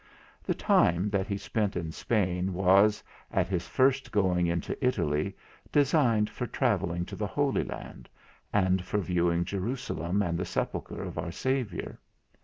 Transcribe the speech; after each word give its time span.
The 0.43 0.55
time 0.55 1.11
that 1.11 1.27
he 1.27 1.37
spent 1.37 1.75
in 1.75 1.91
Spain 1.91 2.55
was, 2.55 3.03
at 3.31 3.47
his 3.47 3.67
first 3.67 4.11
going 4.11 4.47
into 4.47 4.75
Italy, 4.83 5.35
designed 5.71 6.27
for 6.27 6.47
travelling 6.47 7.05
to 7.05 7.15
the 7.15 7.27
Holy 7.27 7.63
Land, 7.63 8.09
and 8.51 8.83
for 8.83 8.97
viewing 8.97 9.45
Jerusalem 9.45 10.23
and 10.23 10.39
the 10.39 10.43
Sepulchre 10.45 11.03
of 11.03 11.19
our 11.19 11.31
Saviour. 11.31 11.99